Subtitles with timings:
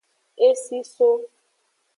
[0.47, 1.09] Esi so.